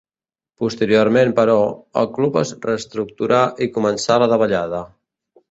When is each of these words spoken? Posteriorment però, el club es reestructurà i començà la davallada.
Posteriorment 0.61 1.33
però, 1.39 1.57
el 2.03 2.09
club 2.15 2.39
es 2.41 2.55
reestructurà 2.65 3.43
i 3.67 3.71
començà 3.79 4.19
la 4.25 4.33
davallada. 4.35 4.83